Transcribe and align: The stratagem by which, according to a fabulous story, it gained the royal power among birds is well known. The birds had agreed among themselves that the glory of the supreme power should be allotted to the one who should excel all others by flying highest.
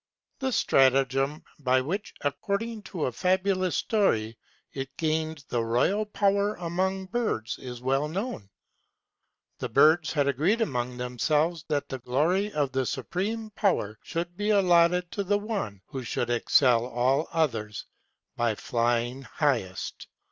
The 0.39 0.51
stratagem 0.51 1.43
by 1.59 1.79
which, 1.79 2.15
according 2.21 2.81
to 2.89 3.05
a 3.05 3.11
fabulous 3.11 3.75
story, 3.75 4.35
it 4.73 4.97
gained 4.97 5.45
the 5.49 5.63
royal 5.63 6.07
power 6.07 6.55
among 6.55 7.05
birds 7.05 7.59
is 7.59 7.81
well 7.83 8.07
known. 8.07 8.49
The 9.59 9.69
birds 9.69 10.13
had 10.13 10.27
agreed 10.27 10.59
among 10.59 10.97
themselves 10.97 11.65
that 11.67 11.87
the 11.89 11.99
glory 11.99 12.51
of 12.51 12.71
the 12.71 12.87
supreme 12.87 13.51
power 13.51 13.99
should 14.01 14.35
be 14.35 14.49
allotted 14.49 15.11
to 15.11 15.23
the 15.23 15.37
one 15.37 15.83
who 15.85 16.01
should 16.01 16.31
excel 16.31 16.87
all 16.87 17.27
others 17.31 17.85
by 18.35 18.55
flying 18.55 19.21
highest. 19.21 20.07